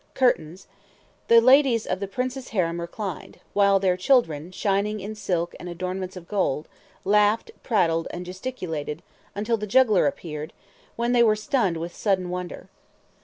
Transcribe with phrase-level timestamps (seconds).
[0.15, 0.65] ]curtains,
[1.27, 6.17] the ladies of the Prince's harem reclined; while their children, shining in silk and ornaments
[6.17, 6.67] of gold,
[7.05, 9.03] laughed, prattled, and gesticulated,
[9.35, 10.53] until the juggler appeared,
[10.95, 12.67] when they were stunned with sudden wonder.